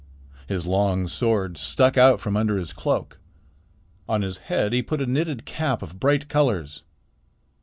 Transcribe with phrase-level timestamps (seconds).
[0.47, 3.19] His long sword stuck out from under his cloak.
[4.09, 6.81] On his head he put a knitted cap of bright colors.